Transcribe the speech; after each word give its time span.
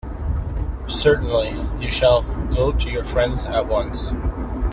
Certainly; 0.87 1.53
you 1.79 1.91
shall 1.91 2.23
go 2.49 2.71
to 2.71 2.89
your 2.89 3.03
friends 3.03 3.45
at 3.45 3.67
once. 3.67 4.11